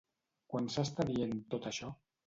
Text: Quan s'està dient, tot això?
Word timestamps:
Quan 0.53 0.71
s'està 0.77 1.07
dient, 1.13 1.39
tot 1.55 1.73
això? 1.73 1.97